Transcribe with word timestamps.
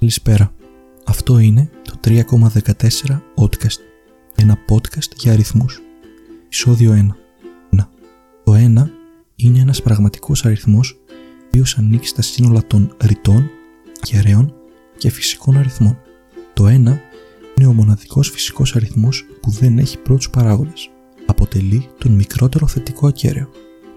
Καλησπέρα. 0.00 0.52
Αυτό 1.04 1.38
είναι 1.38 1.70
το 1.84 1.94
3,14 2.04 3.20
Podcast. 3.36 3.80
Ένα 4.34 4.58
podcast 4.68 5.16
για 5.16 5.32
αριθμούς. 5.32 5.80
Ισόδιο 6.48 6.92
1. 6.92 7.76
1. 7.76 7.88
Το 8.44 8.54
1 8.54 8.90
είναι 9.36 9.60
ένας 9.60 9.82
πραγματικός 9.82 10.44
αριθμός 10.44 10.90
ο 10.92 11.44
οποίος 11.46 11.78
ανήκει 11.78 12.06
στα 12.06 12.22
σύνολα 12.22 12.66
των 12.66 12.96
ρητών, 13.00 13.50
κεραίων 14.00 14.54
και 14.98 15.10
φυσικών 15.10 15.56
αριθμών. 15.56 15.98
Το 16.54 16.66
1 16.66 16.70
είναι 16.70 17.66
ο 17.66 17.72
μοναδικός 17.72 18.30
φυσικός 18.30 18.76
αριθμός 18.76 19.24
που 19.40 19.50
δεν 19.50 19.78
έχει 19.78 19.98
πρώτους 19.98 20.30
παράγοντες. 20.30 20.90
Αποτελεί 21.26 21.88
τον 21.98 22.12
μικρότερο 22.12 22.66
θετικό 22.66 23.06
ακέραιο. 23.06 23.50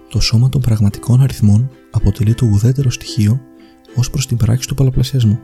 Το 0.08 0.20
σώμα 0.20 0.48
των 0.48 0.60
πραγματικών 0.60 1.20
αριθμών 1.20 1.70
αποτελεί 1.90 2.34
το 2.34 2.46
ουδέτερο 2.46 2.90
στοιχείο 2.90 3.40
ως 3.94 4.10
προς 4.10 4.26
την 4.26 4.36
πράξη 4.36 4.68
του 4.68 4.74
πολλαπλασιασμού. 4.74 5.40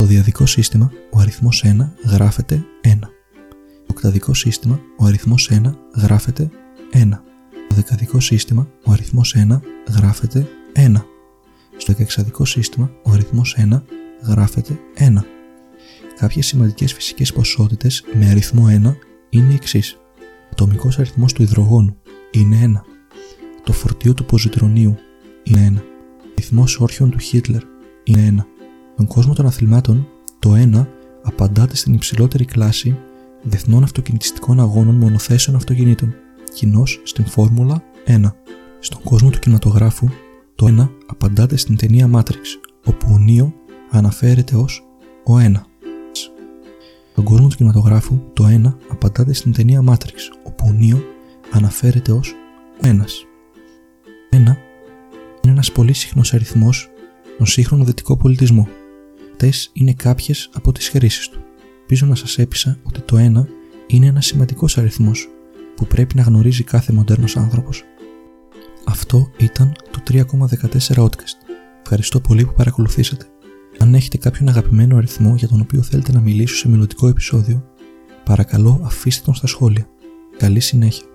Στο 0.00 0.06
διαδικό 0.06 0.46
σύστημα, 0.46 0.92
ο 1.10 1.18
αριθμός 1.18 1.64
1 1.66 1.92
γράφεται 2.04 2.64
1. 2.82 2.88
Στο 2.88 3.86
οκταδικό 3.86 4.34
σύστημα, 4.34 4.80
ο 4.98 5.04
αριθμός 5.04 5.50
1 5.50 5.74
γράφεται 5.96 6.50
1. 6.92 7.22
Στο 7.66 7.74
δεκαδικό 7.74 8.20
σύστημα, 8.20 8.68
ο 8.84 8.92
αριθμός 8.92 9.34
1 9.36 9.60
γράφεται 9.96 10.46
1. 10.74 11.04
Στο 11.76 11.92
εκεξαδικό 11.92 12.44
σύστημα, 12.44 12.90
ο 13.02 13.10
αριθμός 13.10 13.56
1 13.58 13.82
γράφεται 14.22 14.78
1. 14.94 15.24
Κάποιες 16.16 16.46
σημαντικές 16.46 16.92
φυσικές 16.92 17.32
ποσότητες 17.32 18.04
με 18.14 18.30
αριθμό 18.30 18.66
1 18.68 18.96
είναι 19.30 19.52
οι 19.52 19.54
εξής. 19.54 19.92
Ο 20.22 20.48
ατομικός 20.52 20.98
αριθμός 20.98 21.32
του 21.32 21.42
υδρογόνου 21.42 21.96
είναι 22.30 22.56
1. 22.56 22.84
Το 23.64 23.72
φορτίο 23.72 24.14
του 24.14 24.24
ποζιτρονίου 24.24 24.96
είναι 25.42 25.66
1. 25.66 25.76
Ο 25.76 26.30
αριθμός 26.36 26.80
όρχων 26.80 27.10
του 27.10 27.18
Χίτλερ 27.18 27.62
είναι 28.04 28.26
1. 28.26 28.46
Στον 28.98 29.10
κόσμο 29.10 29.34
των 29.34 29.46
αθλημάτων, 29.46 30.08
το 30.38 30.54
1 30.54 30.86
απαντάται 31.22 31.76
στην 31.76 31.94
υψηλότερη 31.94 32.44
κλάση 32.44 32.98
διεθνών 33.42 33.82
αυτοκινητιστικών 33.82 34.60
αγώνων 34.60 34.94
μονοθέσεων 34.94 35.56
αυτοκινήτων, 35.56 36.14
κοινώς 36.54 37.00
στην 37.04 37.26
Φόρμουλα 37.26 37.82
1. 38.06 38.20
Στον 38.78 39.02
κόσμο 39.02 39.30
του 39.30 39.38
κινηματογράφου, 39.38 40.08
το 40.54 40.66
1 40.66 40.90
απαντάται 41.06 41.56
στην 41.56 41.76
ταινία 41.76 42.10
Matrix, 42.14 42.44
όπου 42.84 43.06
ο 43.12 43.18
Νίο 43.18 43.54
αναφέρεται 43.90 44.56
ως 44.56 44.84
ο 45.24 45.38
1. 45.38 45.52
Στον 47.10 47.24
κόσμο 47.24 47.48
του 47.48 47.56
κινηματογράφου, 47.56 48.20
το 48.32 48.44
1 48.46 48.74
απαντάται 48.88 49.32
στην 49.32 49.52
ταινία 49.52 49.82
Matrix, 49.88 50.18
όπου 50.44 50.64
ο 50.68 50.72
Νίο 50.72 51.02
αναφέρεται 51.50 52.12
ως 52.12 52.34
ο 52.82 52.86
1. 52.86 52.88
1 52.88 52.96
είναι 54.30 54.56
ένας 55.42 55.72
πολύ 55.72 55.92
συχνός 55.92 56.34
αριθμός 56.34 56.90
στον 57.34 57.46
σύγχρονο 57.46 57.84
δυτικό 57.84 58.16
πολιτισμό. 58.16 58.68
Αυτές 59.40 59.70
είναι 59.72 59.92
κάποιες 59.92 60.50
από 60.52 60.72
τις 60.72 60.88
χρήσεις 60.88 61.28
του. 61.28 61.38
Ελπίζω 61.80 62.06
να 62.06 62.14
σας 62.14 62.38
έπεισα 62.38 62.78
ότι 62.82 63.00
το 63.00 63.16
1 63.16 63.46
είναι 63.86 64.06
ένας 64.06 64.26
σημαντικός 64.26 64.78
αριθμός 64.78 65.28
που 65.76 65.86
πρέπει 65.86 66.16
να 66.16 66.22
γνωρίζει 66.22 66.62
κάθε 66.64 66.92
μοντέρνος 66.92 67.36
άνθρωπος. 67.36 67.82
Αυτό 68.84 69.30
ήταν 69.38 69.72
το 69.90 70.00
3,14 70.10 71.02
Outcast. 71.02 71.36
Ευχαριστώ 71.82 72.20
πολύ 72.20 72.44
που 72.44 72.52
παρακολουθήσατε. 72.52 73.26
Αν 73.78 73.94
έχετε 73.94 74.16
κάποιον 74.16 74.48
αγαπημένο 74.48 74.96
αριθμό 74.96 75.34
για 75.36 75.48
τον 75.48 75.60
οποίο 75.60 75.82
θέλετε 75.82 76.12
να 76.12 76.20
μιλήσω 76.20 76.56
σε 76.56 76.68
μελλοντικό 76.68 77.08
επεισόδιο, 77.08 77.64
παρακαλώ 78.24 78.80
αφήστε 78.84 79.22
τον 79.24 79.34
στα 79.34 79.46
σχόλια. 79.46 79.88
Καλή 80.36 80.60
συνέχεια. 80.60 81.06